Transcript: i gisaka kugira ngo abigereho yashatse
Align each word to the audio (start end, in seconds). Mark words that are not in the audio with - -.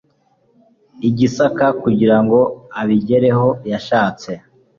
i 1.07 1.09
gisaka 1.17 1.65
kugira 1.81 2.17
ngo 2.23 2.39
abigereho 2.81 3.47
yashatse 3.71 4.31